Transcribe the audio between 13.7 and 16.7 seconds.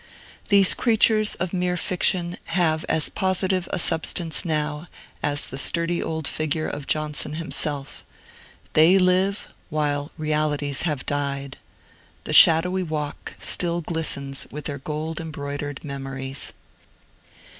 glistens with their gold embroidered memories.